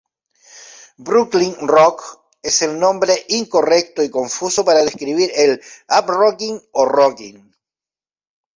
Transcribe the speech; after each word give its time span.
Brooklyn 0.97 1.55
rock 1.67 2.01
es 2.41 2.63
el 2.63 2.79
nombre 2.79 3.13
incorrecto 3.27 4.01
y 4.01 4.09
confuso 4.09 4.65
para 4.65 4.83
describir 4.83 5.29
el 5.35 5.61
Up-Rocking 5.95 6.59
o 6.71 6.85
Rocking. 6.85 7.53